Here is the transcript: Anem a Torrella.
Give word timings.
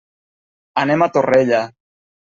Anem 0.85 1.05
a 1.05 1.11
Torrella. 1.19 1.65